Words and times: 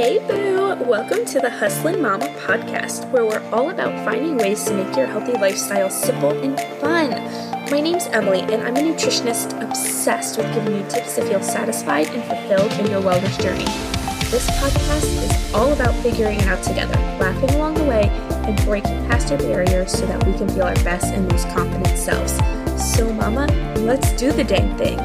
Hey, 0.00 0.18
boo! 0.26 0.82
Welcome 0.86 1.26
to 1.26 1.40
the 1.40 1.50
Hustlin' 1.50 2.00
Momma 2.00 2.28
podcast, 2.46 3.10
where 3.10 3.26
we're 3.26 3.46
all 3.50 3.68
about 3.68 4.02
finding 4.02 4.38
ways 4.38 4.64
to 4.64 4.72
make 4.72 4.96
your 4.96 5.04
healthy 5.04 5.32
lifestyle 5.32 5.90
simple 5.90 6.30
and 6.42 6.58
fun. 6.80 7.10
My 7.70 7.82
name's 7.82 8.06
Emily, 8.06 8.40
and 8.40 8.62
I'm 8.62 8.76
a 8.76 8.80
nutritionist 8.80 9.62
obsessed 9.62 10.38
with 10.38 10.54
giving 10.54 10.74
you 10.74 10.88
tips 10.88 11.16
to 11.16 11.26
feel 11.26 11.42
satisfied 11.42 12.06
and 12.06 12.24
fulfilled 12.24 12.72
in 12.80 12.90
your 12.90 13.02
wellness 13.02 13.38
journey. 13.42 13.66
This 14.30 14.48
podcast 14.52 15.04
is 15.22 15.54
all 15.54 15.70
about 15.74 15.94
figuring 15.96 16.40
it 16.40 16.46
out 16.46 16.62
together, 16.62 16.96
laughing 17.20 17.50
along 17.50 17.74
the 17.74 17.84
way, 17.84 18.08
and 18.48 18.56
breaking 18.64 19.06
past 19.06 19.30
our 19.30 19.36
barriers 19.36 19.92
so 19.92 20.06
that 20.06 20.26
we 20.26 20.32
can 20.32 20.48
feel 20.48 20.62
our 20.62 20.74
best 20.76 21.12
and 21.12 21.30
most 21.30 21.46
confident 21.50 21.98
selves. 21.98 22.38
So, 22.82 23.12
Mama, 23.12 23.48
let's 23.80 24.14
do 24.14 24.32
the 24.32 24.44
dang 24.44 24.74
thing. 24.78 24.98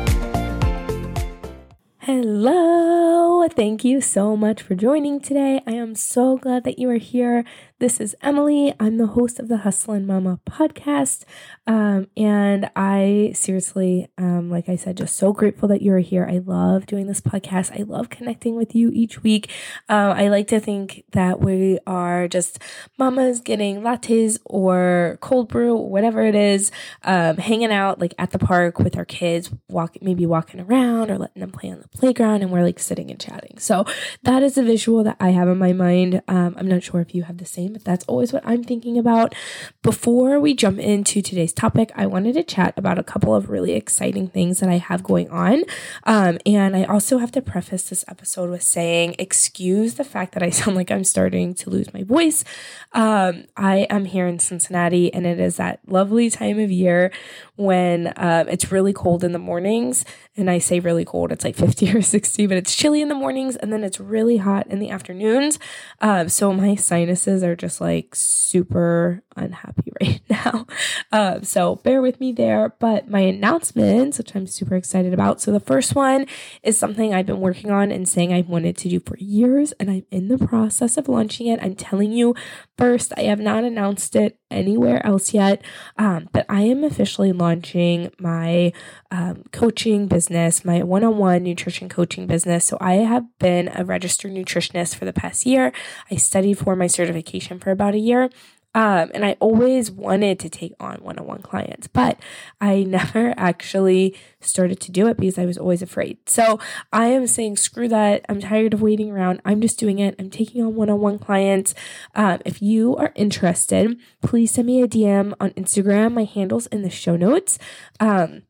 Hello. 2.00 3.14
Thank 3.48 3.84
you 3.86 4.02
so 4.02 4.36
much 4.36 4.62
for 4.62 4.75
joining 4.75 5.20
today. 5.20 5.62
I 5.67 5.72
am 5.72 5.94
so 5.95 6.38
glad 6.38 6.63
that 6.63 6.80
you 6.80 6.90
are 6.90 6.98
here. 6.98 7.45
This 7.85 7.99
is 7.99 8.16
Emily. 8.23 8.73
I'm 8.80 8.98
the 8.98 9.05
host 9.05 9.39
of 9.39 9.48
the 9.48 9.57
Hustlin' 9.57 10.07
Momma 10.07 10.39
podcast. 10.49 11.23
Um, 11.67 12.07
and 12.17 12.67
I 12.76 13.34
seriously, 13.35 14.07
um, 14.17 14.49
like 14.49 14.67
I 14.67 14.76
said, 14.76 14.98
just 14.98 15.16
so 15.16 15.31
grateful 15.34 15.70
that 15.70 15.84
you're 15.84 15.99
here. 15.99 16.27
I 16.27 16.40
love 16.40 16.88
doing 16.88 17.05
this 17.05 17.21
podcast. 17.21 17.79
I 17.79 17.84
love 17.84 18.09
connecting 18.09 18.55
with 18.55 18.73
you 18.73 18.90
each 18.90 19.21
week. 19.21 19.52
Uh, 19.88 20.16
I 20.17 20.29
like 20.29 20.48
to 20.48 20.59
think 20.59 21.03
that 21.12 21.41
we 21.41 21.77
are 21.85 22.27
just 22.27 22.57
mamas 22.98 23.40
getting 23.40 23.81
lattes 23.81 24.40
or 24.45 25.20
cold 25.21 25.49
brew, 25.49 25.76
whatever 25.76 26.23
it 26.23 26.34
is, 26.34 26.71
um, 27.04 27.38
hanging 27.38 27.71
out 27.71 28.02
like 28.02 28.15
at 28.17 28.31
the 28.31 28.40
park 28.40 28.79
with 28.79 28.98
our 28.98 29.05
kids, 29.05 29.52
walk, 29.70 29.95
maybe 30.02 30.26
walking 30.26 30.59
around 30.59 31.12
or 31.12 31.20
letting 31.20 31.40
them 31.40 31.52
play 31.52 31.70
on 31.70 31.81
the 31.81 31.88
playground. 31.90 32.41
And 32.41 32.52
we're 32.52 32.63
like 32.63 32.79
sitting 32.79 33.12
and 33.12 33.20
chatting. 33.20 33.59
So 33.59 33.85
that 34.23 34.41
is 34.41 34.57
a 34.57 34.63
visual 34.63 35.04
that 35.04 35.17
I 35.20 35.29
have 35.29 35.48
in 35.48 35.59
my 35.59 35.71
mind. 35.71 36.23
Um, 36.27 36.55
I'm 36.57 36.67
not 36.67 36.81
sure 36.81 37.01
if 37.01 37.13
you 37.13 37.21
have 37.21 37.38
the 37.38 37.45
same 37.45 37.74
but 37.76 37.84
that's 37.84 38.05
always 38.05 38.31
what 38.31 38.41
I'm 38.45 38.63
thinking 38.63 38.98
about. 38.98 39.35
Before 39.84 40.40
we 40.40 40.54
jump 40.54 40.79
into 40.79 41.21
today's 41.21 41.51
topic, 41.51 41.91
I 41.93 42.05
wanted 42.05 42.35
to 42.35 42.43
chat 42.43 42.73
about 42.77 42.98
a 42.98 43.04
couple 43.04 43.35
of 43.35 43.49
really 43.49 43.73
exciting 43.73 44.29
things 44.29 44.62
that 44.62 44.70
I 44.70 44.77
have 44.77 45.04
going 45.04 45.29
on. 45.29 45.65
Um, 46.05 46.40
and 46.45 46.73
I 46.73 46.85
also 46.85 47.17
have 47.17 47.34
to 47.34 47.41
preface 47.41 47.90
this 47.90 48.05
episode 48.07 48.49
with 48.49 48.63
saying, 48.63 49.17
excuse 49.20 49.95
the 49.95 50.05
fact 50.05 50.34
that 50.35 50.43
I 50.43 50.49
sound 50.51 50.77
like 50.77 50.90
I'm 50.90 51.04
starting 51.04 51.54
to 51.55 51.70
lose 51.70 51.93
my 51.93 52.04
voice. 52.04 52.45
Um, 52.93 53.43
I 53.57 53.87
am 53.89 54.05
here 54.05 54.26
in 54.26 54.39
Cincinnati, 54.39 55.13
and 55.13 55.26
it 55.26 55.37
is 55.37 55.57
that 55.57 55.82
lovely 55.85 56.29
time 56.29 56.60
of 56.60 56.71
year 56.71 57.12
when 57.57 58.13
um, 58.15 58.48
it's 58.48 58.71
really 58.71 58.93
cold 58.93 59.23
in 59.23 59.34
the 59.34 59.39
mornings. 59.39 60.05
And 60.37 60.49
I 60.49 60.60
say 60.60 60.79
really 60.79 61.04
cold, 61.04 61.34
it's 61.34 61.43
like 61.43 61.55
50 61.55 61.91
or 61.95 62.01
60, 62.01 62.48
but 62.48 62.57
it's 62.57 62.76
chilly 62.76 63.01
in 63.01 63.10
the 63.10 63.15
mornings 63.15 63.55
and 63.55 63.71
then 63.71 63.84
it's 63.84 63.99
really 63.99 64.38
hot 64.38 64.67
in 64.67 64.79
the 64.79 64.89
afternoons. 64.89 65.57
Um, 66.01 66.29
so 66.29 66.53
my 66.53 66.75
sinuses 66.75 67.44
are 67.44 67.54
just 67.56 67.81
like 67.81 68.16
super 68.16 69.23
unhappy 69.35 69.91
right 70.01 70.22
now. 70.29 70.66
Um, 71.11 71.44
so 71.44 71.75
bear 71.78 72.01
with 72.01 72.19
me 72.19 72.31
there. 72.31 72.75
But 72.79 73.09
my 73.09 73.19
announcements, 73.19 74.17
which 74.17 74.35
I'm 74.35 74.47
super 74.47 74.75
excited 74.75 75.13
about. 75.13 75.41
So 75.41 75.51
the 75.51 75.59
first 75.59 75.95
one 75.95 76.25
is 76.63 76.78
something 76.78 77.13
I've 77.13 77.25
been 77.25 77.41
working 77.41 77.72
on 77.72 77.91
and 77.91 78.07
saying 78.07 78.33
I've 78.33 78.50
wanted 78.50 78.78
to 78.78 78.89
do 78.89 79.00
for 79.00 79.17
years, 79.17 79.72
and 79.73 79.89
I'm 79.89 80.06
in 80.11 80.28
the 80.28 80.38
process 80.38 80.97
of 80.97 81.07
launching 81.07 81.47
it. 81.47 81.59
I'm 81.61 81.75
telling 81.75 82.11
you 82.11 82.35
first, 82.78 83.13
I 83.18 83.23
have 83.23 83.40
not 83.40 83.63
announced 83.63 84.16
it 84.16 84.40
anywhere 84.51 85.06
else 85.06 85.34
yet, 85.34 85.62
um, 85.97 86.29
but 86.31 86.45
I 86.50 86.62
am 86.62 86.84
officially 86.84 87.31
launching 87.31 88.12
my 88.19 88.73
um, 89.12 89.44
coaching 89.51 90.07
business, 90.07 90.66
my 90.66 90.84
one 90.84 91.03
on 91.03 91.17
one 91.17 91.44
nutrition 91.44 91.90
coaching 91.90 92.28
business. 92.28 92.66
So 92.67 92.78
I 92.81 92.95
have 92.95 93.25
been 93.40 93.69
a 93.73 93.85
registered 93.85 94.31
nutritionist 94.31 94.95
for 94.95 95.06
the 95.06 95.13
past 95.13 95.45
year. 95.45 95.72
I 96.12 96.16
studied 96.16 96.57
for 96.57 96.75
my 96.75 96.88
certification 96.88 97.59
for 97.59 97.72
about 97.72 97.95
a 97.95 98.00
year. 98.00 98.29
Um, 98.75 99.09
and 99.13 99.25
I 99.25 99.38
always 99.40 99.90
wanted 99.90 100.38
to 100.41 100.50
take 100.50 100.73
on 100.81 100.97
one 100.97 101.17
on 101.17 101.25
one 101.25 101.41
clients, 101.41 101.88
but 101.88 102.19
I 102.59 102.83
never 102.88 103.33
actually 103.38 104.16
started 104.41 104.79
to 104.81 104.91
do 104.91 105.07
it 105.07 105.17
because 105.17 105.39
I 105.39 105.45
was 105.45 105.57
always 105.57 105.81
afraid. 105.81 106.17
So 106.29 106.59
I 106.91 107.07
am 107.07 107.25
saying, 107.25 107.57
screw 107.57 107.88
that. 107.88 108.25
I'm 108.27 108.41
tired 108.41 108.73
of 108.73 108.81
waiting 108.81 109.09
around. 109.09 109.41
I'm 109.45 109.61
just 109.61 109.79
doing 109.79 110.00
it. 110.00 110.13
I'm 110.19 110.29
taking 110.29 110.61
on 110.61 110.75
one 110.75 110.89
on 110.89 111.00
one 111.00 111.17
clients. 111.17 111.73
Um, 112.13 112.39
if 112.45 112.61
you 112.61 112.95
are 112.97 113.13
interested, 113.16 113.97
please 114.22 114.51
send 114.51 114.67
me 114.67 114.81
a 114.81 114.88
DM 114.88 115.33
on 115.39 115.51
Instagram. 115.51 116.13
My 116.13 116.25
handle's 116.25 116.67
in 116.67 116.81
the 116.81 116.89
show 116.89 117.16
notes. 117.16 117.57
Um, 118.01 118.44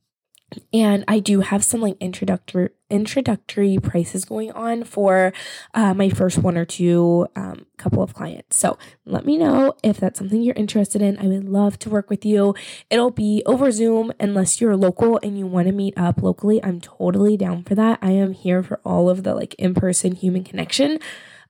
and 0.73 1.03
I 1.07 1.19
do 1.19 1.41
have 1.41 1.63
some 1.63 1.81
like 1.81 1.97
introductory 1.99 2.69
introductory 2.89 3.77
prices 3.81 4.25
going 4.25 4.51
on 4.51 4.83
for 4.83 5.33
uh, 5.73 5.93
my 5.93 6.09
first 6.09 6.37
one 6.37 6.57
or 6.57 6.65
two 6.65 7.27
um, 7.35 7.65
couple 7.77 8.03
of 8.03 8.13
clients. 8.13 8.57
So 8.57 8.77
let 9.05 9.25
me 9.25 9.37
know 9.37 9.73
if 9.83 9.97
that's 9.97 10.19
something 10.19 10.41
you're 10.41 10.55
interested 10.55 11.01
in. 11.01 11.17
I 11.17 11.27
would 11.27 11.49
love 11.49 11.79
to 11.79 11.89
work 11.89 12.09
with 12.09 12.25
you. 12.25 12.55
It'll 12.89 13.11
be 13.11 13.43
over 13.45 13.71
Zoom 13.71 14.13
unless 14.19 14.61
you're 14.61 14.77
local 14.77 15.19
and 15.23 15.37
you 15.37 15.47
want 15.47 15.67
to 15.67 15.73
meet 15.73 15.97
up 15.97 16.21
locally. 16.21 16.63
I'm 16.63 16.79
totally 16.81 17.37
down 17.37 17.63
for 17.63 17.75
that. 17.75 17.99
I 18.01 18.11
am 18.11 18.33
here 18.33 18.63
for 18.63 18.79
all 18.85 19.09
of 19.09 19.23
the 19.23 19.33
like 19.33 19.55
in 19.55 19.73
person 19.73 20.13
human 20.13 20.43
connection. 20.43 20.99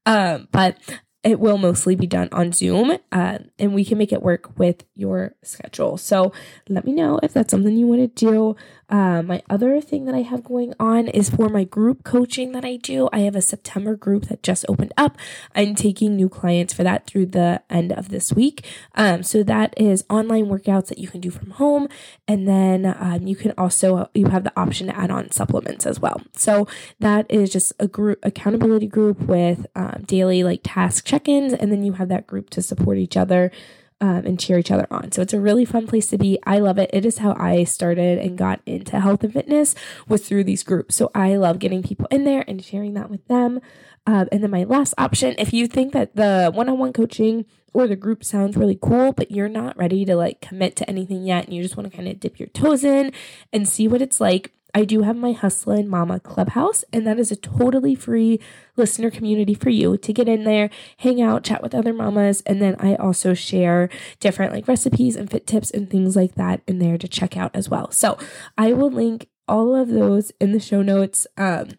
Um, 0.06 0.48
but 0.52 0.78
it 1.26 1.40
will 1.40 1.58
mostly 1.58 1.96
be 1.96 2.06
done 2.06 2.30
on 2.32 2.52
Zoom, 2.52 2.96
uh, 3.12 3.40
and 3.58 3.74
we 3.74 3.84
can 3.84 3.98
make 3.98 4.14
it 4.14 4.22
work 4.22 4.60
with 4.60 4.86
your 4.94 5.34
schedule. 5.42 5.98
So 5.98 6.32
let 6.70 6.86
me 6.86 6.92
know 6.92 7.20
if 7.24 7.34
that's 7.34 7.50
something 7.50 7.76
you 7.76 7.88
want 7.88 8.16
to 8.16 8.26
do. 8.26 8.56
Uh, 8.90 9.22
my 9.22 9.42
other 9.50 9.82
thing 9.82 10.06
that 10.06 10.16
I 10.16 10.22
have 10.22 10.44
going 10.44 10.74
on 10.80 11.08
is 11.08 11.30
for 11.30 11.50
my 11.50 11.64
group 11.64 12.04
coaching 12.04 12.52
that 12.52 12.64
I 12.64 12.78
do. 12.78 13.10
I 13.12 13.20
have 13.20 13.36
a 13.36 13.42
September 13.42 13.96
group 13.96 14.26
that 14.26 14.44
just 14.44 14.66
opened 14.70 14.94
up. 14.98 15.18
I'm 15.56 15.76
taking 15.76 16.16
new 16.16 16.30
clients 16.30 16.74
for 16.74 16.84
that 16.84 17.08
through 17.08 17.28
the 17.28 17.62
end 17.70 17.92
of 17.92 18.10
this 18.10 18.32
week. 18.34 18.66
Um, 18.94 19.24
so 19.24 19.44
that 19.44 19.74
is 19.78 20.06
online 20.10 20.46
workouts 20.46 20.88
that 20.88 20.98
you 21.00 21.08
can 21.08 21.22
do 21.22 21.32
from 21.32 21.52
home, 21.52 21.88
and 22.28 22.48
then 22.48 22.86
um, 22.86 23.26
you 23.28 23.36
can 23.36 23.54
also 23.58 24.10
you 24.14 24.28
have 24.28 24.44
the 24.44 24.54
option 24.60 24.88
to 24.88 24.98
add 24.98 25.12
on 25.12 25.32
supplements 25.32 25.86
as 25.86 26.00
well. 26.00 26.22
So 26.34 26.68
that 27.00 27.26
is 27.30 27.52
just 27.52 27.74
a 27.80 27.88
group 27.88 28.20
accountability 28.24 28.88
group 28.88 29.20
with 29.22 29.66
um, 29.76 30.04
daily 30.06 30.44
like 30.44 30.62
task 30.64 31.06
check 31.06 31.28
ins, 31.28 31.54
and 31.54 31.72
then 31.72 31.84
you 31.84 31.94
have 31.94 32.10
that 32.10 32.28
group 32.28 32.50
to 32.52 32.62
support 32.62 32.98
each 32.98 33.18
other. 33.18 33.52
Um, 34.02 34.26
and 34.26 34.38
cheer 34.38 34.60
each 34.60 34.72
other 34.72 34.88
on. 34.92 35.14
So 35.14 35.22
it's 35.22 35.34
a 35.34 35.40
really 35.40 35.64
fun 35.64 35.88
place 35.88 36.08
to 36.08 36.18
be. 36.18 36.38
I 36.44 36.60
love 36.60 36.78
it. 36.78 36.90
It 36.92 37.06
is 37.06 37.20
how 37.20 37.34
I 37.40 37.64
started 37.64 38.20
and 38.20 38.38
got 38.38 38.60
into 38.66 39.00
health 39.00 39.24
and 39.24 39.32
fitness 39.32 39.74
was 40.06 40.28
through 40.28 40.44
these 40.44 40.64
groups. 40.64 40.98
So 40.98 41.12
I 41.16 41.38
love 41.38 41.60
getting 41.60 41.82
people 41.82 42.06
in 42.12 42.26
there 42.26 42.44
and 42.46 42.62
sharing 42.62 42.94
that 42.96 43.10
with 43.10 43.26
them. 43.30 43.62
Um, 44.06 44.28
and 44.34 44.44
then 44.44 44.52
my 44.52 44.66
last 44.66 44.96
option, 44.98 45.34
if 45.38 45.54
you 45.54 45.66
think 45.66 45.94
that 45.94 46.14
the 46.14 46.52
one-on-one 46.54 46.92
coaching 46.92 47.46
or 47.74 47.88
the 47.88 47.96
group 47.96 48.26
sounds 48.26 48.58
really 48.58 48.78
cool, 48.80 49.14
but 49.14 49.32
you're 49.32 49.48
not 49.48 49.78
ready 49.78 50.04
to 50.04 50.16
like 50.18 50.42
commit 50.42 50.76
to 50.76 50.90
anything 50.90 51.24
yet, 51.24 51.46
and 51.46 51.54
you 51.54 51.64
just 51.64 51.78
want 51.78 51.90
to 51.90 51.96
kind 51.96 52.10
of 52.10 52.20
dip 52.20 52.38
your 52.38 52.50
toes 52.50 52.84
in 52.84 53.14
and 53.54 53.66
see 53.66 53.88
what 53.88 54.02
it's 54.02 54.20
like, 54.20 54.52
I 54.76 54.84
do 54.84 55.04
have 55.04 55.16
my 55.16 55.32
Hustlin' 55.32 55.88
Momma 55.88 56.20
Clubhouse, 56.20 56.84
and 56.92 57.08
that 57.08 57.18
is 57.18 57.32
a 57.32 57.38
totally 57.38 57.96
free 57.96 58.42
listener 58.76 59.10
community 59.10 59.54
for 59.54 59.70
you 59.70 59.98
to 59.98 60.14
get 60.14 60.28
in 60.28 60.44
there, 60.44 60.70
hang 60.98 61.22
out, 61.22 61.46
chat 61.46 61.64
with 61.64 61.74
other 61.74 61.94
mamas, 61.94 62.42
and 62.42 62.62
then 62.62 62.76
I 62.78 62.96
also 62.96 63.34
share 63.34 63.88
different 64.20 64.52
like 64.52 64.68
recipes 64.68 65.16
and 65.16 65.32
fit 65.32 65.48
tips 65.48 65.72
and 65.72 65.90
things 65.90 66.18
like 66.18 66.36
that 66.36 66.62
in 66.68 66.80
there 66.80 66.98
to 66.98 67.08
check 67.08 67.38
out 67.38 67.52
as 67.56 67.70
well. 67.70 67.90
So 67.92 68.18
I 68.58 68.74
will 68.74 68.92
link 68.92 69.30
all 69.48 69.74
of 69.74 69.88
those 69.88 70.34
in 70.42 70.52
the 70.52 70.60
show 70.60 70.82
notes. 70.82 71.26
Um, 71.38 71.70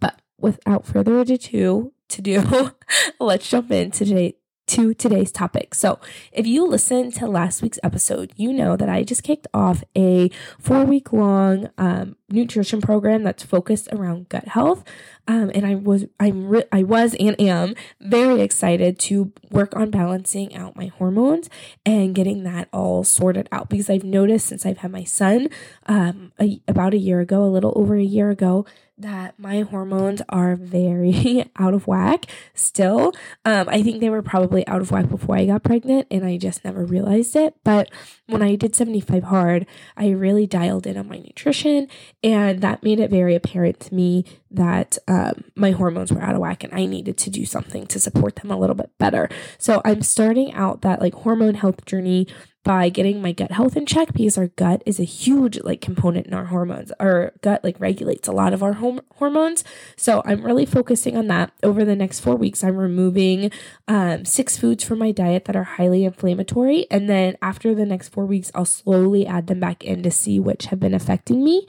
but 0.00 0.22
without 0.38 0.86
further 0.86 1.18
ado, 1.18 1.92
to 2.08 2.22
do, 2.22 2.72
let's 3.20 3.50
jump 3.50 3.70
into 3.70 4.06
today 4.06 4.36
to 4.66 4.94
today's 4.94 5.32
topic. 5.32 5.74
So, 5.74 5.98
if 6.32 6.46
you 6.46 6.66
listened 6.66 7.14
to 7.16 7.26
last 7.26 7.62
week's 7.62 7.78
episode, 7.82 8.32
you 8.36 8.52
know 8.52 8.76
that 8.76 8.88
I 8.88 9.02
just 9.02 9.22
kicked 9.22 9.46
off 9.54 9.84
a 9.96 10.30
four 10.58 10.84
week 10.84 11.12
long 11.12 11.70
um, 11.78 12.16
nutrition 12.28 12.80
program 12.80 13.22
that's 13.22 13.44
focused 13.44 13.88
around 13.92 14.28
gut 14.28 14.48
health. 14.48 14.84
Um, 15.28 15.50
and 15.54 15.66
I 15.66 15.74
was, 15.74 16.06
I'm, 16.20 16.48
re- 16.48 16.64
I 16.70 16.82
was 16.82 17.14
and 17.18 17.40
am 17.40 17.74
very 18.00 18.40
excited 18.40 18.98
to 19.00 19.32
work 19.50 19.74
on 19.74 19.90
balancing 19.90 20.54
out 20.54 20.76
my 20.76 20.86
hormones 20.86 21.50
and 21.84 22.14
getting 22.14 22.44
that 22.44 22.68
all 22.72 23.04
sorted 23.04 23.48
out 23.50 23.68
because 23.68 23.90
I've 23.90 24.04
noticed 24.04 24.46
since 24.46 24.64
I've 24.64 24.78
had 24.78 24.92
my 24.92 25.04
son, 25.04 25.48
um, 25.86 26.32
a, 26.40 26.60
about 26.68 26.94
a 26.94 26.98
year 26.98 27.20
ago, 27.20 27.44
a 27.44 27.46
little 27.50 27.72
over 27.76 27.96
a 27.96 28.02
year 28.02 28.30
ago, 28.30 28.66
that 28.98 29.38
my 29.38 29.60
hormones 29.60 30.22
are 30.28 30.56
very 30.56 31.44
out 31.58 31.74
of 31.74 31.86
whack 31.86 32.26
still. 32.54 33.12
Um, 33.44 33.68
I 33.68 33.82
think 33.82 34.00
they 34.00 34.08
were 34.08 34.22
probably 34.22 34.66
out 34.66 34.80
of 34.80 34.90
whack 34.90 35.08
before 35.08 35.36
I 35.36 35.46
got 35.46 35.62
pregnant 35.62 36.06
and 36.10 36.24
I 36.24 36.38
just 36.38 36.64
never 36.64 36.84
realized 36.84 37.36
it. 37.36 37.54
But 37.62 37.90
when 38.26 38.42
I 38.42 38.54
did 38.56 38.74
75 38.74 39.24
hard, 39.24 39.66
I 39.96 40.08
really 40.10 40.46
dialed 40.46 40.86
in 40.86 40.96
on 40.96 41.08
my 41.08 41.18
nutrition 41.18 41.88
and 42.26 42.60
that 42.60 42.82
made 42.82 42.98
it 42.98 43.08
very 43.08 43.36
apparent 43.36 43.78
to 43.78 43.94
me 43.94 44.24
that 44.50 44.98
um, 45.06 45.44
my 45.54 45.70
hormones 45.70 46.10
were 46.12 46.20
out 46.20 46.34
of 46.34 46.40
whack 46.40 46.64
and 46.64 46.74
I 46.74 46.84
needed 46.84 47.16
to 47.18 47.30
do 47.30 47.46
something 47.46 47.86
to 47.86 48.00
support 48.00 48.34
them 48.34 48.50
a 48.50 48.58
little 48.58 48.74
bit 48.74 48.90
better. 48.98 49.28
So 49.58 49.80
I'm 49.84 50.02
starting 50.02 50.52
out 50.52 50.82
that 50.82 51.00
like 51.00 51.14
hormone 51.14 51.54
health 51.54 51.84
journey 51.84 52.26
by 52.66 52.88
getting 52.88 53.22
my 53.22 53.30
gut 53.30 53.52
health 53.52 53.76
in 53.76 53.86
check 53.86 54.12
because 54.12 54.36
our 54.36 54.48
gut 54.48 54.82
is 54.84 54.98
a 54.98 55.04
huge 55.04 55.60
like 55.60 55.80
component 55.80 56.26
in 56.26 56.34
our 56.34 56.46
hormones. 56.46 56.90
Our 56.98 57.32
gut 57.40 57.62
like 57.62 57.78
regulates 57.78 58.26
a 58.26 58.32
lot 58.32 58.52
of 58.52 58.60
our 58.60 58.72
hom- 58.72 59.02
hormones. 59.14 59.62
So 59.96 60.20
I'm 60.24 60.42
really 60.42 60.66
focusing 60.66 61.16
on 61.16 61.28
that. 61.28 61.52
Over 61.62 61.84
the 61.84 61.94
next 61.94 62.18
four 62.18 62.34
weeks, 62.34 62.64
I'm 62.64 62.76
removing 62.76 63.52
um, 63.86 64.24
six 64.24 64.58
foods 64.58 64.82
from 64.82 64.98
my 64.98 65.12
diet 65.12 65.44
that 65.44 65.54
are 65.54 65.62
highly 65.62 66.04
inflammatory. 66.04 66.90
And 66.90 67.08
then 67.08 67.36
after 67.40 67.72
the 67.72 67.86
next 67.86 68.08
four 68.08 68.26
weeks, 68.26 68.50
I'll 68.52 68.64
slowly 68.64 69.28
add 69.28 69.46
them 69.46 69.60
back 69.60 69.84
in 69.84 70.02
to 70.02 70.10
see 70.10 70.40
which 70.40 70.66
have 70.66 70.80
been 70.80 70.94
affecting 70.94 71.44
me. 71.44 71.68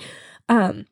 Um, 0.49 0.87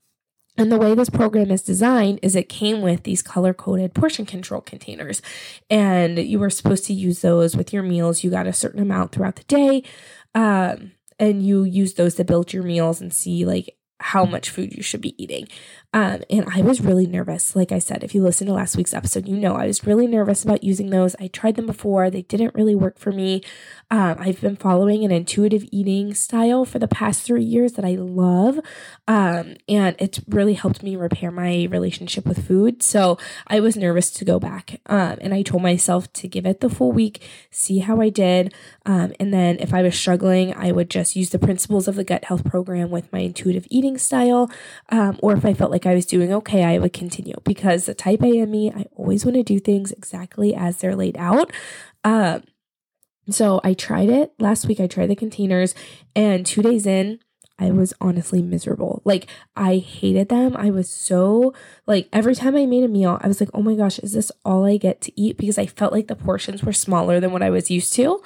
and 0.58 0.72
the 0.72 0.78
way 0.78 0.96
this 0.96 1.10
program 1.10 1.52
is 1.52 1.62
designed 1.62 2.20
is 2.22 2.36
it 2.36 2.48
came 2.48 2.82
with 2.82 3.04
these 3.04 3.22
color 3.22 3.54
coded 3.54 3.94
portion 3.94 4.26
control 4.26 4.62
containers. 4.62 5.22
And 5.70 6.18
you 6.18 6.40
were 6.40 6.50
supposed 6.50 6.86
to 6.86 6.94
use 6.94 7.22
those 7.22 7.58
with 7.58 7.74
your 7.74 7.84
meals. 7.84 8.24
You 8.24 8.32
got 8.32 8.48
a 8.48 8.54
certain 8.54 8.82
amount 8.82 9.12
throughout 9.12 9.36
the 9.36 9.44
day. 9.44 9.84
Um, 10.34 10.92
and 11.20 11.46
you 11.46 11.64
use 11.64 11.96
those 11.96 12.16
to 12.16 12.24
build 12.24 12.54
your 12.54 12.64
meals 12.64 13.02
and 13.02 13.14
see 13.14 13.46
like 13.46 13.76
how 14.00 14.26
much 14.26 14.50
food 14.50 14.74
you 14.74 14.84
should 14.84 15.02
be 15.02 15.22
eating. 15.22 15.48
Um, 15.96 16.24
and 16.30 16.46
I 16.54 16.62
was 16.62 16.82
really 16.82 17.08
nervous. 17.08 17.56
Like 17.56 17.72
I 17.72 17.80
said, 17.80 18.04
if 18.04 18.14
you 18.14 18.22
listen 18.22 18.48
to 18.48 18.54
last 18.54 18.76
week's 18.76 18.94
episode, 18.94 19.30
you 19.30 19.38
know 19.38 19.56
I 19.56 19.68
was 19.68 19.88
really 19.88 20.08
nervous 20.08 20.44
about 20.44 20.62
using 20.62 20.90
those. 20.90 21.16
I 21.22 21.28
tried 21.28 21.56
them 21.56 21.66
before, 21.66 22.10
they 22.10 22.24
didn't 22.24 22.54
really 22.54 22.76
work 22.76 23.00
for 23.00 23.14
me. 23.14 23.42
Um, 23.90 24.18
I've 24.20 24.42
been 24.42 24.58
following 24.58 25.06
an 25.06 25.12
intuitive 25.12 25.64
eating 25.72 26.14
style 26.14 26.66
for 26.66 26.80
the 26.80 26.88
past 26.90 27.22
three 27.22 27.46
years 27.46 27.74
that 27.74 27.86
I 27.86 27.96
love. 27.96 28.60
Um, 29.08 29.56
and 29.70 29.96
it's 29.98 30.20
really 30.28 30.56
helped 30.56 30.84
me 30.84 30.98
repair 30.98 31.32
my 31.32 31.68
relationship 31.72 32.26
with 32.26 32.46
food. 32.46 32.84
So 32.84 33.18
I 33.48 33.62
was 33.62 33.78
nervous 33.78 34.12
to 34.12 34.26
go 34.26 34.38
back. 34.38 34.82
Um, 34.88 35.18
and 35.22 35.34
I 35.34 35.44
told 35.44 35.64
myself 35.64 36.12
to 36.14 36.28
give 36.28 36.46
it 36.46 36.60
the 36.60 36.70
full 36.70 36.92
week, 36.92 37.22
see 37.52 37.80
how 37.80 38.02
I 38.02 38.10
did. 38.10 38.54
Um, 38.86 39.14
and 39.18 39.34
then 39.34 39.58
if 39.62 39.74
I 39.74 39.82
was 39.82 39.98
struggling, 39.98 40.54
I 40.56 40.74
would 40.74 40.90
just 40.90 41.16
use 41.16 41.30
the 41.30 41.40
principles 41.40 41.88
of 41.88 41.96
the 41.96 42.04
gut 42.04 42.26
health 42.26 42.44
program 42.44 42.90
with 42.90 43.14
my 43.14 43.20
intuitive 43.20 43.66
eating 43.70 43.98
style. 43.98 44.52
Um, 44.90 45.18
or 45.22 45.34
if 45.38 45.46
I 45.46 45.54
felt 45.54 45.72
like 45.72 45.85
I 45.86 45.96
was 45.96 46.06
doing 46.06 46.34
okay, 46.34 46.64
I 46.64 46.78
would 46.78 46.94
continue 46.94 47.36
because 47.44 47.86
the 47.86 47.94
type 47.94 48.22
A 48.22 48.38
in 48.38 48.52
me, 48.52 48.72
I 48.72 48.86
always 48.96 49.26
want 49.26 49.36
to 49.36 49.44
do 49.44 49.60
things 49.60 49.92
exactly 49.92 50.56
as 50.56 50.78
they're 50.78 50.96
laid 50.96 51.18
out. 51.18 51.52
Um, 52.04 52.44
so 53.30 53.60
I 53.64 53.74
tried 53.74 54.10
it 54.10 54.34
last 54.40 54.68
week. 54.68 54.80
I 54.80 54.88
tried 54.88 55.10
the 55.10 55.16
containers, 55.16 55.74
and 56.16 56.46
two 56.46 56.62
days 56.62 56.86
in, 56.86 57.20
I 57.58 57.72
was 57.72 57.94
honestly 58.02 58.42
miserable. 58.42 59.02
Like, 59.06 59.28
I 59.56 59.78
hated 59.78 60.30
them. 60.30 60.56
I 60.58 60.70
was 60.72 60.90
so, 60.90 61.54
like, 61.88 62.10
every 62.12 62.36
time 62.36 62.56
I 62.56 62.66
made 62.66 62.84
a 62.84 62.90
meal, 62.90 63.18
I 63.22 63.28
was 63.28 63.40
like, 63.40 63.50
oh 63.54 63.62
my 63.62 63.76
gosh, 63.76 63.98
is 64.00 64.14
this 64.14 64.32
all 64.44 64.66
I 64.66 64.78
get 64.78 65.02
to 65.02 65.20
eat? 65.20 65.38
Because 65.38 65.58
I 65.58 65.66
felt 65.66 65.94
like 65.94 66.08
the 66.08 66.16
portions 66.16 66.64
were 66.64 66.74
smaller 66.74 67.20
than 67.20 67.32
what 67.32 67.42
I 67.42 67.50
was 67.50 67.72
used 67.72 67.94
to. 67.94 68.22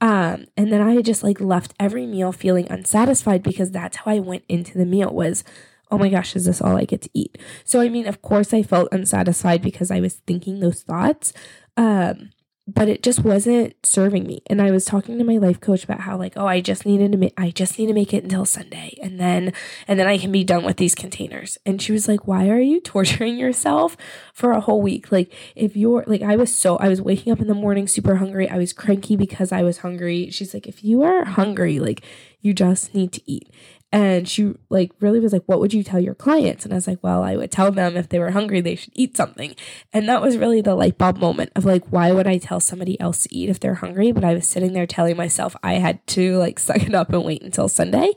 Um, 0.00 0.46
and 0.56 0.72
then 0.72 0.80
I 0.80 1.02
just 1.02 1.24
like 1.24 1.40
left 1.40 1.74
every 1.80 2.06
meal 2.06 2.30
feeling 2.30 2.70
unsatisfied 2.70 3.42
because 3.42 3.72
that's 3.72 3.96
how 3.96 4.12
I 4.12 4.20
went 4.20 4.44
into 4.48 4.78
the 4.78 4.86
meal 4.86 5.12
was 5.12 5.42
oh 5.90 5.98
my 5.98 6.08
gosh, 6.08 6.36
is 6.36 6.44
this 6.44 6.60
all 6.60 6.76
I 6.76 6.84
get 6.84 7.02
to 7.02 7.10
eat? 7.14 7.38
So, 7.64 7.80
I 7.80 7.88
mean, 7.88 8.06
of 8.06 8.22
course, 8.22 8.52
I 8.52 8.62
felt 8.62 8.92
unsatisfied 8.92 9.62
because 9.62 9.90
I 9.90 10.00
was 10.00 10.14
thinking 10.26 10.60
those 10.60 10.82
thoughts. 10.82 11.32
Um, 11.76 12.30
but 12.68 12.86
it 12.86 13.02
just 13.02 13.24
wasn't 13.24 13.74
serving 13.82 14.26
me. 14.26 14.42
And 14.48 14.60
I 14.60 14.70
was 14.70 14.84
talking 14.84 15.16
to 15.16 15.24
my 15.24 15.38
life 15.38 15.58
coach 15.58 15.84
about 15.84 16.00
how 16.00 16.18
like, 16.18 16.34
oh, 16.36 16.46
I 16.46 16.60
just 16.60 16.84
needed 16.84 17.12
to 17.12 17.40
I 17.40 17.50
just 17.50 17.78
need 17.78 17.86
to 17.86 17.94
make 17.94 18.12
it 18.12 18.24
until 18.24 18.44
Sunday 18.44 18.98
and 19.02 19.18
then 19.18 19.54
and 19.88 19.98
then 19.98 20.06
I 20.06 20.18
can 20.18 20.30
be 20.30 20.44
done 20.44 20.64
with 20.64 20.76
these 20.76 20.94
containers. 20.94 21.56
And 21.64 21.80
she 21.80 21.92
was 21.92 22.06
like, 22.06 22.26
"Why 22.26 22.50
are 22.50 22.60
you 22.60 22.80
torturing 22.82 23.38
yourself 23.38 23.96
for 24.34 24.50
a 24.52 24.60
whole 24.60 24.82
week? 24.82 25.10
Like 25.10 25.32
if 25.56 25.76
you're 25.78 26.04
like 26.06 26.20
I 26.20 26.36
was 26.36 26.54
so 26.54 26.76
I 26.76 26.88
was 26.88 27.00
waking 27.00 27.32
up 27.32 27.40
in 27.40 27.48
the 27.48 27.54
morning 27.54 27.88
super 27.88 28.16
hungry. 28.16 28.50
I 28.50 28.58
was 28.58 28.74
cranky 28.74 29.16
because 29.16 29.50
I 29.50 29.62
was 29.62 29.78
hungry. 29.78 30.28
She's 30.30 30.52
like, 30.52 30.66
"If 30.66 30.84
you 30.84 31.02
are 31.02 31.24
hungry, 31.24 31.78
like 31.78 32.02
you 32.40 32.52
just 32.52 32.94
need 32.94 33.12
to 33.12 33.22
eat." 33.24 33.48
And 33.90 34.28
she 34.28 34.54
like 34.68 34.92
really 35.00 35.18
was 35.18 35.32
like, 35.32 35.44
What 35.46 35.60
would 35.60 35.72
you 35.72 35.82
tell 35.82 36.00
your 36.00 36.14
clients? 36.14 36.64
And 36.64 36.74
I 36.74 36.76
was 36.76 36.86
like, 36.86 36.98
Well, 37.02 37.22
I 37.22 37.36
would 37.36 37.50
tell 37.50 37.72
them 37.72 37.96
if 37.96 38.08
they 38.08 38.18
were 38.18 38.32
hungry, 38.32 38.60
they 38.60 38.74
should 38.74 38.92
eat 38.94 39.16
something. 39.16 39.54
And 39.92 40.08
that 40.08 40.20
was 40.20 40.36
really 40.36 40.60
the 40.60 40.74
light 40.74 40.98
bulb 40.98 41.18
moment 41.18 41.52
of 41.56 41.64
like, 41.64 41.84
why 41.88 42.12
would 42.12 42.26
I 42.26 42.38
tell 42.38 42.60
somebody 42.60 43.00
else 43.00 43.22
to 43.22 43.34
eat 43.34 43.48
if 43.48 43.60
they're 43.60 43.76
hungry? 43.76 44.12
But 44.12 44.24
I 44.24 44.34
was 44.34 44.46
sitting 44.46 44.74
there 44.74 44.86
telling 44.86 45.16
myself 45.16 45.56
I 45.62 45.74
had 45.74 46.06
to 46.08 46.36
like 46.36 46.58
suck 46.58 46.82
it 46.82 46.94
up 46.94 47.12
and 47.12 47.24
wait 47.24 47.42
until 47.42 47.68
Sunday. 47.68 48.12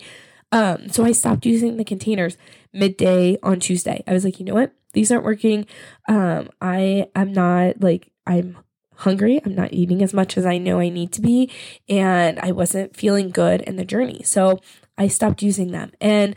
Um, 0.52 0.90
so 0.90 1.06
I 1.06 1.14
stopped 1.14 1.46
using 1.46 1.78
the 1.78 1.86
containers 1.86 2.38
midday 2.74 3.38
on 3.42 3.62
Tuesday. 3.62 4.04
I 4.06 4.14
was 4.14 4.26
like, 4.26 4.40
you 4.40 4.46
know 4.46 4.54
what? 4.54 4.74
These 4.94 5.12
aren't 5.12 5.24
working. 5.24 5.66
Um, 6.10 6.50
I 6.60 7.08
am 7.16 7.32
not 7.32 7.82
like 7.82 8.12
I'm 8.28 8.58
hungry. 8.96 9.42
I'm 9.46 9.56
not 9.56 9.74
eating 9.74 10.04
as 10.04 10.14
much 10.14 10.38
as 10.38 10.46
I 10.46 10.58
know 10.58 10.80
I 10.80 10.90
need 10.90 11.12
to 11.14 11.22
be. 11.22 11.50
And 11.90 12.40
I 12.40 12.52
wasn't 12.52 12.96
feeling 12.96 13.30
good 13.30 13.62
in 13.62 13.76
the 13.76 13.86
journey. 13.86 14.22
So 14.24 14.60
I 15.02 15.08
stopped 15.08 15.42
using 15.42 15.72
them. 15.72 15.92
And 16.00 16.36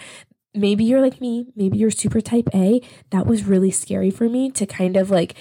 maybe 0.55 0.85
you're 0.85 1.03
like 1.03 1.21
me, 1.21 1.47
maybe 1.55 1.77
you're 1.77 1.91
super 1.91 2.23
type 2.23 2.49
A. 2.55 2.81
That 3.11 3.27
was 3.27 3.45
really 3.45 3.71
scary 3.71 4.11
for 4.11 4.27
me 4.27 4.51
to 4.53 4.65
kind 4.65 4.97
of 4.97 5.11
like 5.11 5.35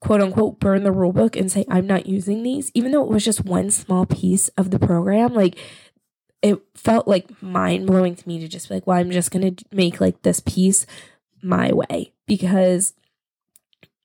quote 0.00 0.22
unquote 0.22 0.58
burn 0.58 0.82
the 0.82 0.90
rule 0.90 1.12
book 1.12 1.36
and 1.36 1.52
say 1.52 1.66
I'm 1.68 1.86
not 1.86 2.06
using 2.06 2.42
these, 2.42 2.70
even 2.72 2.92
though 2.92 3.02
it 3.02 3.10
was 3.10 3.26
just 3.26 3.44
one 3.44 3.70
small 3.70 4.06
piece 4.06 4.48
of 4.56 4.70
the 4.70 4.78
program. 4.78 5.34
Like 5.34 5.58
it 6.40 6.58
felt 6.74 7.06
like 7.06 7.42
mind 7.42 7.86
blowing 7.86 8.16
to 8.16 8.26
me 8.26 8.38
to 8.38 8.48
just 8.48 8.70
be 8.70 8.76
like, 8.76 8.86
well, 8.86 8.96
I'm 8.96 9.10
just 9.10 9.30
gonna 9.30 9.52
make 9.70 10.00
like 10.00 10.22
this 10.22 10.40
piece 10.40 10.86
my 11.42 11.72
way 11.72 12.14
because 12.26 12.94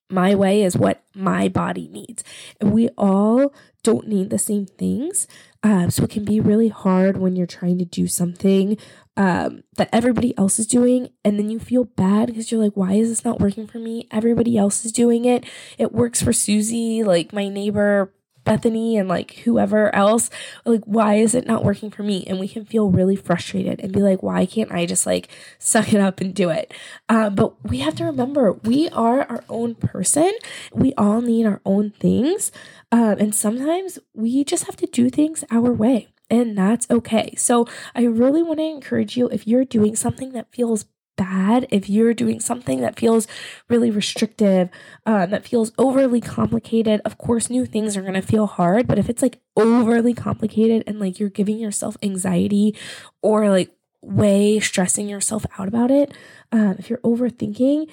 my 0.09 0.35
way 0.35 0.63
is 0.63 0.77
what 0.77 1.03
my 1.13 1.47
body 1.47 1.87
needs. 1.87 2.23
And 2.61 2.71
we 2.71 2.89
all 2.97 3.53
don't 3.83 4.07
need 4.07 4.29
the 4.29 4.39
same 4.39 4.65
things. 4.65 5.27
Uh, 5.63 5.89
so 5.89 6.03
it 6.03 6.09
can 6.09 6.23
be 6.25 6.39
really 6.39 6.67
hard 6.69 7.17
when 7.17 7.35
you're 7.35 7.47
trying 7.47 7.79
to 7.79 7.85
do 7.85 8.07
something 8.07 8.77
um, 9.17 9.63
that 9.77 9.89
everybody 9.91 10.37
else 10.37 10.59
is 10.59 10.67
doing. 10.67 11.09
And 11.23 11.39
then 11.39 11.49
you 11.49 11.59
feel 11.59 11.85
bad 11.85 12.27
because 12.27 12.51
you're 12.51 12.61
like, 12.61 12.75
why 12.75 12.93
is 12.93 13.09
this 13.09 13.25
not 13.25 13.39
working 13.39 13.65
for 13.65 13.79
me? 13.79 14.07
Everybody 14.11 14.57
else 14.57 14.85
is 14.85 14.91
doing 14.91 15.25
it. 15.25 15.45
It 15.77 15.91
works 15.91 16.21
for 16.21 16.33
Susie, 16.33 17.03
like 17.03 17.33
my 17.33 17.47
neighbor 17.47 18.13
Bethany 18.45 18.97
and 18.97 19.09
like 19.09 19.33
whoever 19.43 19.93
else, 19.93 20.29
like, 20.63 20.83
why 20.85 21.15
is 21.15 21.35
it 21.35 21.45
not 21.45 21.65
working 21.65 21.91
for 21.91 22.03
me? 22.03 22.23
And 22.25 22.39
we 22.39 22.47
can 22.47 22.63
feel 22.63 22.89
really 22.89 23.15
frustrated 23.15 23.81
and 23.81 23.91
be 23.91 24.01
like, 24.01 24.23
why 24.23 24.45
can't 24.45 24.71
I 24.71 24.85
just 24.85 25.05
like 25.05 25.27
suck 25.59 25.91
it 25.91 25.99
up 25.99 26.21
and 26.21 26.33
do 26.33 26.49
it? 26.49 26.73
Um, 27.09 27.35
but 27.35 27.69
we 27.69 27.79
have 27.79 27.95
to 27.95 28.05
remember 28.05 28.53
we 28.53 28.87
are 28.89 29.23
our 29.23 29.43
own 29.49 29.75
person. 29.75 30.31
We 30.73 30.93
all 30.93 31.21
need 31.21 31.45
our 31.45 31.61
own 31.65 31.91
things. 31.91 32.51
Um, 32.91 33.17
and 33.19 33.35
sometimes 33.35 33.99
we 34.13 34.43
just 34.45 34.65
have 34.65 34.77
to 34.77 34.85
do 34.85 35.09
things 35.09 35.43
our 35.51 35.73
way 35.73 36.07
and 36.29 36.57
that's 36.57 36.89
okay. 36.89 37.33
So 37.37 37.67
I 37.93 38.03
really 38.03 38.41
want 38.41 38.59
to 38.59 38.63
encourage 38.63 39.17
you 39.17 39.27
if 39.29 39.47
you're 39.47 39.65
doing 39.65 39.95
something 39.95 40.31
that 40.33 40.51
feels 40.51 40.85
bad 41.15 41.67
if 41.71 41.89
you're 41.89 42.13
doing 42.13 42.39
something 42.39 42.81
that 42.81 42.99
feels 42.99 43.27
really 43.69 43.91
restrictive, 43.91 44.69
uh, 45.05 45.25
that 45.27 45.45
feels 45.47 45.71
overly 45.77 46.21
complicated. 46.21 47.01
Of 47.05 47.17
course, 47.17 47.49
new 47.49 47.65
things 47.65 47.95
are 47.95 48.01
going 48.01 48.13
to 48.13 48.21
feel 48.21 48.47
hard, 48.47 48.87
but 48.87 48.99
if 48.99 49.09
it's 49.09 49.21
like 49.21 49.39
overly 49.55 50.13
complicated 50.13 50.83
and 50.87 50.99
like 50.99 51.19
you're 51.19 51.29
giving 51.29 51.57
yourself 51.57 51.97
anxiety 52.03 52.75
or 53.21 53.49
like 53.49 53.71
way 54.01 54.59
stressing 54.59 55.09
yourself 55.09 55.45
out 55.57 55.67
about 55.67 55.91
it, 55.91 56.13
um, 56.51 56.75
if 56.77 56.89
you're 56.89 56.99
overthinking, 56.99 57.89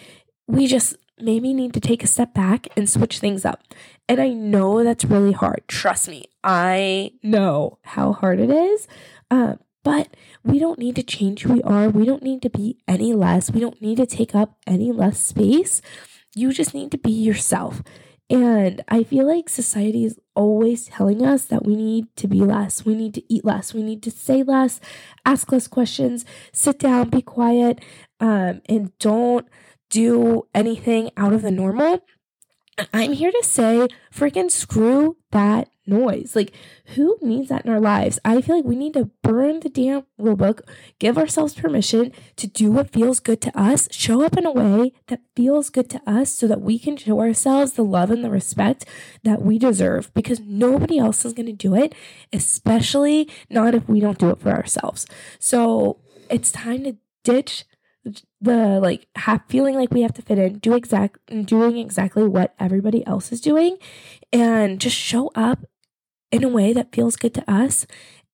we 0.47 0.67
just 0.67 0.97
maybe 1.19 1.55
need 1.55 1.73
to 1.75 1.81
take 1.81 2.03
a 2.03 2.07
step 2.07 2.35
back 2.35 2.69
and 2.77 2.91
switch 2.91 3.19
things 3.19 3.45
up. 3.45 3.63
And 4.09 4.21
I 4.21 4.29
know 4.29 4.83
that's 4.83 5.05
really 5.05 5.33
hard. 5.33 5.63
Trust 5.69 6.09
me, 6.09 6.25
I 6.43 7.13
know 7.23 7.79
how 7.83 8.13
hard 8.13 8.41
it 8.41 8.51
is. 8.51 8.89
Uh, 9.31 9.55
but 9.85 10.09
we 10.45 10.59
don't 10.59 10.79
need 10.79 10.97
to 10.97 11.03
change 11.03 11.43
who 11.43 11.55
we 11.55 11.63
are. 11.63 11.89
We 11.89 12.07
don't 12.07 12.23
need 12.23 12.43
to 12.43 12.51
be 12.51 12.79
any 12.87 13.13
less. 13.13 13.51
We 13.51 13.61
don't 13.61 13.81
need 13.83 13.97
to 13.97 14.07
take 14.07 14.35
up 14.35 14.57
any 14.67 14.93
less 14.93 15.19
space. 15.19 15.83
You 16.35 16.53
just 16.53 16.75
need 16.75 16.91
to 16.93 16.99
be 16.99 17.13
yourself. 17.13 17.83
And 18.31 18.83
I 18.89 19.03
feel 19.03 19.27
like 19.27 19.51
society 19.51 20.05
is 20.05 20.19
always 20.35 20.87
telling 20.87 21.25
us 21.25 21.45
that 21.47 21.67
we 21.67 21.77
need 21.77 22.07
to 22.17 22.27
be 22.27 22.41
less. 22.41 22.85
We 22.85 22.95
need 22.95 23.13
to 23.15 23.33
eat 23.33 23.45
less. 23.45 23.75
We 23.75 23.83
need 23.83 24.03
to 24.05 24.11
say 24.11 24.43
less, 24.43 24.81
ask 25.27 25.53
less 25.53 25.69
questions, 25.69 26.25
sit 26.53 26.79
down, 26.79 27.11
be 27.11 27.21
quiet, 27.21 27.81
um, 28.21 28.63
and 28.67 28.97
don't 28.99 29.47
do 29.91 30.47
anything 30.55 31.11
out 31.17 31.35
of 31.35 31.43
the 31.43 31.51
normal. 31.51 32.03
I'm 32.93 33.13
here 33.13 33.31
to 33.31 33.43
say 33.43 33.89
freaking 34.15 34.51
screw 34.51 35.17
that 35.31 35.69
noise. 35.87 36.35
Like, 36.35 36.53
who 36.95 37.19
needs 37.21 37.49
that 37.49 37.67
in 37.67 37.71
our 37.73 37.81
lives? 37.81 38.19
I 38.25 38.41
feel 38.41 38.57
like 38.57 38.65
we 38.65 38.77
need 38.77 38.95
to 38.95 39.11
burn 39.23 39.61
the 39.61 39.69
damn 39.69 40.05
rule 40.17 40.37
book, 40.37 40.63
give 40.99 41.19
ourselves 41.19 41.55
permission 41.55 42.13
to 42.37 42.47
do 42.47 42.71
what 42.71 42.91
feels 42.91 43.21
good 43.21 43.41
to 43.43 43.59
us, 43.59 43.89
show 43.91 44.25
up 44.25 44.39
in 44.39 44.47
a 44.47 44.53
way 44.53 44.93
that 45.09 45.21
feels 45.37 45.71
good 45.71 45.91
to 45.91 46.01
us 46.07 46.33
so 46.33 46.47
that 46.47 46.63
we 46.63 46.79
can 46.79 46.97
show 46.97 47.21
ourselves 47.21 47.73
the 47.73 47.83
love 47.83 48.11
and 48.11 48.25
the 48.25 48.31
respect 48.31 48.87
that 49.23 49.43
we 49.43 49.59
deserve 49.59 50.13
because 50.15 50.41
nobody 50.41 50.99
else 50.99 51.25
is 51.25 51.35
going 51.35 51.47
to 51.47 51.53
do 51.53 51.75
it, 51.75 51.95
especially 52.33 53.29
not 53.51 53.75
if 53.75 53.89
we 53.89 54.01
don't 54.01 54.19
do 54.19 54.31
it 54.31 54.41
for 54.41 54.51
ourselves. 54.51 55.07
So, 55.39 55.99
it's 56.31 56.51
time 56.51 56.85
to 56.85 56.97
ditch 57.25 57.65
the 58.41 58.81
like 58.81 59.07
have 59.17 59.43
feeling 59.49 59.77
like 59.77 59.93
we 59.93 60.03
have 60.03 60.15
to 60.15 60.23
fit 60.23 60.39
in, 60.39 60.59
do 60.59 60.75
exact 60.75 61.19
doing 61.47 61.79
exactly 61.79 62.27
what 62.27 62.55
everybody 62.59 63.07
else 63.07 63.33
is 63.33 63.41
doing 63.41 63.79
and 64.33 64.81
just 64.81 64.97
show 64.97 65.31
up 65.35 65.61
in 66.31 66.43
a 66.45 66.49
way 66.49 66.73
that 66.73 66.93
feels 66.93 67.17
good 67.17 67.35
to 67.35 67.51
us 67.51 67.87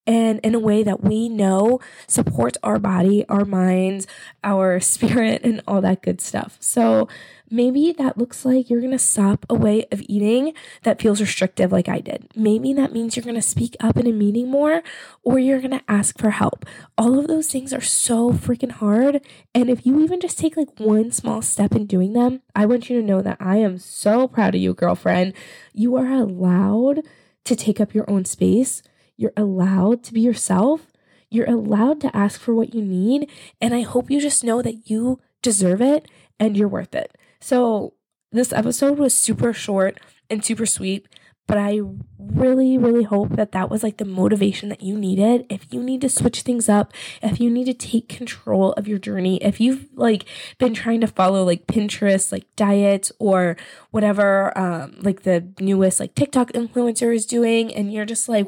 and 0.09 0.41
in 0.41 0.55
a 0.55 0.59
way 0.59 0.83
that 0.83 1.05
we 1.05 1.29
know 1.29 1.79
supports 2.07 2.57
our 2.63 2.79
body, 2.79 3.27
our 3.29 3.45
minds, 3.45 4.07
our 4.43 4.81
spirit, 4.95 5.43
and 5.45 5.63
all 5.69 5.83
that 5.83 6.03
good 6.03 6.21
stuff. 6.21 6.57
So 6.61 7.07
maybe 7.51 7.93
that 7.93 8.17
looks 8.17 8.45
like 8.45 8.71
you're 8.71 8.81
gonna 8.81 8.99
stop 8.99 9.45
a 9.51 9.55
way 9.55 9.85
of 9.93 10.03
eating 10.09 10.55
that 10.83 11.01
feels 11.01 11.21
restrictive, 11.21 11.71
like 11.71 11.89
I 11.89 12.01
did. 12.01 12.27
Maybe 12.35 12.73
that 12.73 12.93
means 12.93 13.17
you're 13.17 13.25
gonna 13.25 13.43
speak 13.43 13.77
up 13.81 13.99
in 13.99 14.07
a 14.07 14.13
meeting 14.13 14.51
more 14.51 14.83
or 15.23 15.39
you're 15.39 15.61
gonna 15.61 15.83
ask 15.89 16.19
for 16.19 16.31
help. 16.31 16.65
All 16.97 17.19
of 17.19 17.27
those 17.27 17.49
things 17.49 17.75
are 17.75 17.81
so 17.83 18.33
freaking 18.33 18.73
hard. 18.73 19.21
And 19.55 19.69
if 19.69 19.85
you 19.85 20.01
even 20.01 20.21
just 20.21 20.39
take 20.39 20.57
like 20.57 20.81
one 20.81 21.13
small 21.13 21.43
step 21.43 21.75
in 21.75 21.85
doing 21.85 22.15
them, 22.15 22.41
I 22.57 22.65
want 22.65 22.89
you 22.89 22.99
to 22.99 23.07
know 23.07 23.21
that 23.21 23.37
I 23.41 23.59
am 23.59 23.77
so 23.77 24.27
proud 24.27 24.55
of 24.55 24.61
you, 24.63 24.73
girlfriend. 24.73 25.35
You 25.75 25.97
are 25.97 26.11
allowed 26.11 27.03
to 27.45 27.57
take 27.57 27.79
up 27.79 27.95
your 27.95 28.09
own 28.11 28.25
space. 28.25 28.83
You're 29.19 29.33
allowed 29.37 30.03
to 30.05 30.15
be 30.15 30.21
yourself. 30.23 30.87
You're 31.29 31.51
allowed 31.51 32.01
to 32.01 32.17
ask 32.17 32.41
for 32.41 32.55
what 32.55 32.75
you 32.75 32.81
need. 32.81 33.31
And 33.61 33.75
I 33.75 33.83
hope 33.83 34.11
you 34.11 34.21
just 34.21 34.45
know 34.45 34.63
that 34.63 34.89
you 34.89 35.21
deserve 35.43 35.83
it 35.83 36.09
and 36.41 36.57
you're 36.57 36.69
worth 36.69 36.95
it. 36.95 37.19
So, 37.41 37.93
this 38.31 38.53
episode 38.53 38.99
was 38.99 39.15
super 39.15 39.53
short 39.53 39.99
and 40.29 40.45
super 40.45 40.67
sweet, 40.67 41.07
but 41.47 41.57
I 41.57 41.81
really, 42.19 42.77
really 42.77 43.05
hope 43.05 43.31
that 43.37 43.53
that 43.53 43.71
was 43.71 43.83
like 43.83 43.97
the 43.97 44.05
motivation 44.05 44.69
that 44.69 44.83
you 44.83 44.99
needed. 44.99 45.47
If 45.49 45.73
you 45.73 45.83
need 45.83 46.03
to 46.03 46.11
switch 46.11 46.43
things 46.43 46.69
up, 46.69 46.93
if 47.23 47.41
you 47.41 47.49
need 47.49 47.65
to 47.65 47.75
take 47.75 48.11
control 48.11 48.73
of 48.75 48.87
your 48.87 48.99
journey, 48.99 49.43
if 49.43 49.59
you've 49.61 49.87
like 49.95 50.27
been 50.59 50.75
trying 50.75 51.01
to 51.01 51.07
follow 51.07 51.43
like 51.43 51.67
Pinterest, 51.67 52.31
like 52.31 52.45
diets 52.55 53.11
or 53.19 53.57
whatever, 53.93 54.57
um, 54.59 54.97
like 55.01 55.23
the 55.23 55.49
newest 55.59 56.01
like 56.01 56.15
TikTok 56.15 56.53
influencer 56.53 57.15
is 57.15 57.25
doing, 57.25 57.75
and 57.75 57.91
you're 57.95 58.05
just 58.05 58.29
like 58.29 58.47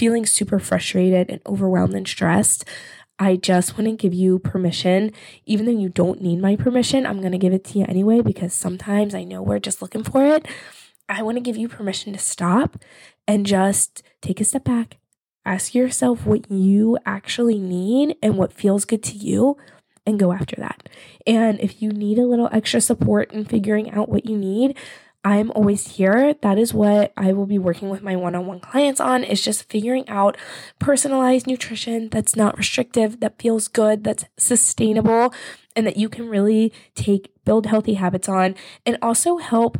feeling 0.00 0.24
super 0.24 0.58
frustrated 0.58 1.28
and 1.28 1.42
overwhelmed 1.44 1.92
and 1.92 2.08
stressed, 2.08 2.64
I 3.18 3.36
just 3.36 3.76
want 3.76 3.84
to 3.84 3.96
give 3.96 4.14
you 4.14 4.38
permission. 4.38 5.12
Even 5.44 5.66
though 5.66 5.78
you 5.78 5.90
don't 5.90 6.22
need 6.22 6.40
my 6.40 6.56
permission, 6.56 7.04
I'm 7.04 7.20
going 7.20 7.32
to 7.32 7.38
give 7.38 7.52
it 7.52 7.64
to 7.64 7.78
you 7.78 7.84
anyway 7.86 8.22
because 8.22 8.54
sometimes 8.54 9.14
I 9.14 9.24
know 9.24 9.42
we're 9.42 9.58
just 9.58 9.82
looking 9.82 10.02
for 10.02 10.24
it. 10.24 10.48
I 11.06 11.22
want 11.22 11.36
to 11.36 11.42
give 11.42 11.58
you 11.58 11.68
permission 11.68 12.14
to 12.14 12.18
stop 12.18 12.78
and 13.28 13.44
just 13.44 14.02
take 14.22 14.40
a 14.40 14.44
step 14.44 14.64
back. 14.64 14.96
Ask 15.44 15.74
yourself 15.74 16.24
what 16.24 16.50
you 16.50 16.96
actually 17.04 17.58
need 17.58 18.16
and 18.22 18.38
what 18.38 18.54
feels 18.54 18.86
good 18.86 19.02
to 19.02 19.14
you 19.14 19.58
and 20.06 20.18
go 20.18 20.32
after 20.32 20.56
that. 20.56 20.88
And 21.26 21.60
if 21.60 21.82
you 21.82 21.90
need 21.90 22.18
a 22.18 22.24
little 22.24 22.48
extra 22.52 22.80
support 22.80 23.32
in 23.32 23.44
figuring 23.44 23.90
out 23.90 24.08
what 24.08 24.24
you 24.24 24.38
need, 24.38 24.78
I'm 25.22 25.50
always 25.50 25.96
here. 25.96 26.34
That 26.40 26.58
is 26.58 26.72
what 26.72 27.12
I 27.16 27.32
will 27.34 27.46
be 27.46 27.58
working 27.58 27.90
with 27.90 28.02
my 28.02 28.16
one 28.16 28.34
on 28.34 28.46
one 28.46 28.60
clients 28.60 29.00
on 29.00 29.22
is 29.22 29.42
just 29.42 29.68
figuring 29.68 30.08
out 30.08 30.38
personalized 30.78 31.46
nutrition 31.46 32.08
that's 32.08 32.36
not 32.36 32.56
restrictive, 32.56 33.20
that 33.20 33.38
feels 33.38 33.68
good, 33.68 34.02
that's 34.02 34.24
sustainable, 34.38 35.34
and 35.76 35.86
that 35.86 35.98
you 35.98 36.08
can 36.08 36.28
really 36.28 36.72
take, 36.94 37.32
build 37.44 37.66
healthy 37.66 37.94
habits 37.94 38.28
on, 38.28 38.54
and 38.86 38.96
also 39.02 39.36
help 39.36 39.78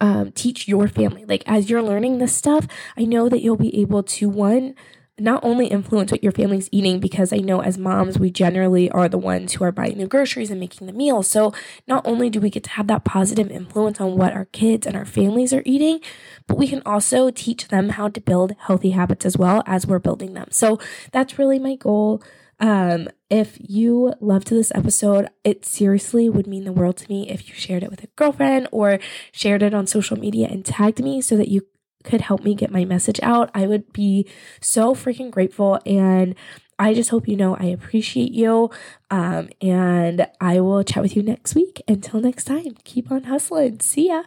um, 0.00 0.32
teach 0.32 0.66
your 0.66 0.88
family. 0.88 1.24
Like 1.24 1.44
as 1.46 1.70
you're 1.70 1.82
learning 1.82 2.18
this 2.18 2.34
stuff, 2.34 2.66
I 2.96 3.04
know 3.04 3.28
that 3.28 3.42
you'll 3.42 3.56
be 3.56 3.80
able 3.80 4.02
to 4.02 4.28
one, 4.28 4.74
not 5.22 5.44
only 5.44 5.68
influence 5.68 6.10
what 6.10 6.22
your 6.22 6.32
family's 6.32 6.68
eating, 6.72 6.98
because 6.98 7.32
I 7.32 7.36
know 7.36 7.62
as 7.62 7.78
moms, 7.78 8.18
we 8.18 8.30
generally 8.30 8.90
are 8.90 9.08
the 9.08 9.18
ones 9.18 9.52
who 9.52 9.64
are 9.64 9.70
buying 9.70 9.98
the 9.98 10.08
groceries 10.08 10.50
and 10.50 10.58
making 10.58 10.88
the 10.88 10.92
meals. 10.92 11.28
So 11.28 11.54
not 11.86 12.04
only 12.04 12.28
do 12.28 12.40
we 12.40 12.50
get 12.50 12.64
to 12.64 12.70
have 12.70 12.88
that 12.88 13.04
positive 13.04 13.48
influence 13.50 14.00
on 14.00 14.16
what 14.16 14.32
our 14.32 14.46
kids 14.46 14.84
and 14.84 14.96
our 14.96 15.04
families 15.04 15.52
are 15.52 15.62
eating, 15.64 16.00
but 16.48 16.58
we 16.58 16.66
can 16.66 16.82
also 16.84 17.30
teach 17.30 17.68
them 17.68 17.90
how 17.90 18.08
to 18.08 18.20
build 18.20 18.56
healthy 18.58 18.90
habits 18.90 19.24
as 19.24 19.38
well 19.38 19.62
as 19.64 19.86
we're 19.86 20.00
building 20.00 20.34
them. 20.34 20.48
So 20.50 20.80
that's 21.12 21.38
really 21.38 21.60
my 21.60 21.76
goal. 21.76 22.20
Um, 22.58 23.08
if 23.30 23.56
you 23.60 24.14
loved 24.20 24.48
this 24.50 24.70
episode, 24.74 25.28
it 25.42 25.64
seriously 25.64 26.28
would 26.28 26.46
mean 26.46 26.64
the 26.64 26.72
world 26.72 26.96
to 26.98 27.08
me 27.08 27.28
if 27.28 27.48
you 27.48 27.54
shared 27.54 27.82
it 27.82 27.90
with 27.90 28.04
a 28.04 28.08
girlfriend 28.14 28.68
or 28.70 28.98
shared 29.32 29.62
it 29.62 29.72
on 29.74 29.86
social 29.86 30.18
media 30.18 30.48
and 30.48 30.64
tagged 30.64 31.02
me 31.02 31.20
so 31.20 31.36
that 31.36 31.48
you 31.48 31.66
could 32.02 32.20
help 32.22 32.42
me 32.42 32.54
get 32.54 32.70
my 32.70 32.84
message 32.84 33.20
out, 33.22 33.50
I 33.54 33.66
would 33.66 33.92
be 33.92 34.26
so 34.60 34.94
freaking 34.94 35.30
grateful. 35.30 35.80
And 35.86 36.34
I 36.78 36.94
just 36.94 37.10
hope 37.10 37.28
you 37.28 37.36
know 37.36 37.56
I 37.56 37.66
appreciate 37.66 38.32
you. 38.32 38.70
Um, 39.10 39.50
and 39.60 40.26
I 40.40 40.60
will 40.60 40.82
chat 40.82 41.02
with 41.02 41.16
you 41.16 41.22
next 41.22 41.54
week. 41.54 41.82
Until 41.86 42.20
next 42.20 42.44
time, 42.44 42.76
keep 42.84 43.10
on 43.10 43.24
hustling. 43.24 43.80
See 43.80 44.08
ya. 44.08 44.24